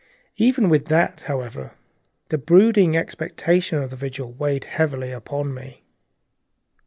Even 0.37 0.67
with 0.67 0.85
that, 0.85 1.21
however, 1.27 1.73
the 2.29 2.39
brooding 2.39 2.97
expectation 2.97 3.77
of 3.83 3.91
the 3.91 3.95
vigil 3.95 4.33
weighed 4.33 4.63
heavily 4.63 5.09
enough 5.09 5.19
upon 5.19 5.53
me. 5.53 5.83